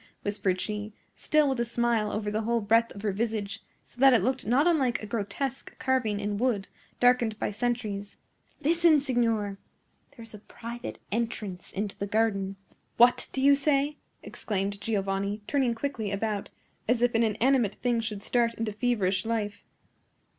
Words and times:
whispered 0.23 0.59
she, 0.59 0.93
still 1.15 1.47
with 1.47 1.59
a 1.59 1.63
smile 1.63 2.11
over 2.11 2.31
the 2.31 2.41
whole 2.41 2.59
breadth 2.59 2.91
of 2.95 3.03
her 3.03 3.11
visage, 3.11 3.59
so 3.83 4.01
that 4.01 4.13
it 4.13 4.23
looked 4.23 4.47
not 4.47 4.65
unlike 4.65 4.99
a 4.99 5.05
grotesque 5.05 5.77
carving 5.77 6.19
in 6.19 6.39
wood, 6.39 6.67
darkened 6.99 7.37
by 7.37 7.51
centuries. 7.51 8.17
"Listen, 8.61 8.99
signor! 8.99 9.59
There 10.17 10.23
is 10.23 10.33
a 10.33 10.39
private 10.39 10.97
entrance 11.11 11.71
into 11.71 11.95
the 11.95 12.07
garden!" 12.07 12.55
"What 12.97 13.27
do 13.31 13.41
you 13.41 13.53
say?" 13.53 13.97
exclaimed 14.23 14.81
Giovanni, 14.81 15.41
turning 15.45 15.75
quickly 15.75 16.11
about, 16.11 16.49
as 16.87 17.03
if 17.03 17.13
an 17.13 17.21
inanimate 17.21 17.75
thing 17.75 17.99
should 17.99 18.23
start 18.23 18.55
into 18.55 18.73
feverish 18.73 19.23
life. 19.23 19.63